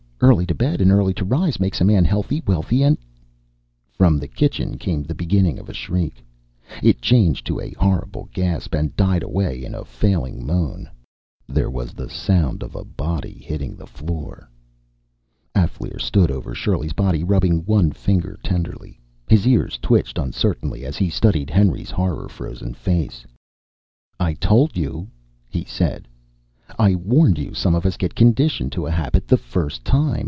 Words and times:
Early 0.23 0.45
to 0.45 0.53
bed 0.53 0.81
and 0.81 0.91
early 0.91 1.15
to 1.15 1.25
rise, 1.25 1.59
makes 1.59 1.81
a 1.81 1.83
man 1.83 2.05
healthy, 2.05 2.43
wealthy 2.45 2.83
and" 2.83 2.95
From 3.97 4.19
the 4.19 4.27
kitchen 4.27 4.77
came 4.77 5.01
the 5.01 5.15
beginning 5.15 5.57
of 5.57 5.67
a 5.67 5.73
shriek. 5.73 6.23
It 6.83 7.01
changed 7.01 7.43
to 7.47 7.59
a 7.59 7.71
horrible 7.73 8.29
gasp, 8.31 8.75
and 8.75 8.95
died 8.95 9.23
away 9.23 9.65
in 9.65 9.73
a 9.73 9.83
failing 9.83 10.45
moan. 10.45 10.87
There 11.47 11.71
was 11.71 11.93
the 11.93 12.07
sound 12.07 12.61
of 12.61 12.75
a 12.75 12.85
body 12.85 13.33
hitting 13.43 13.75
the 13.75 13.87
floor. 13.87 14.47
Alféar 15.55 15.99
stood 15.99 16.29
over 16.29 16.53
Shirley's 16.53 16.93
body, 16.93 17.23
rubbing 17.23 17.65
one 17.65 17.91
finger 17.91 18.37
tenderly. 18.43 19.01
His 19.27 19.47
ears 19.47 19.79
twitched 19.81 20.19
uncertainly 20.19 20.85
as 20.85 20.97
he 20.97 21.09
studied 21.09 21.49
Henry's 21.49 21.89
horror 21.89 22.29
frozen 22.29 22.75
face. 22.75 23.25
"I 24.19 24.35
told 24.35 24.77
you," 24.77 25.07
he 25.49 25.63
said. 25.65 26.07
"I 26.79 26.95
warned 26.95 27.37
you 27.37 27.53
some 27.53 27.75
of 27.75 27.85
us 27.85 27.97
get 27.97 28.15
conditioned 28.15 28.71
to 28.73 28.85
a 28.85 28.91
habit 28.91 29.27
the 29.27 29.35
first 29.35 29.83
time. 29.83 30.09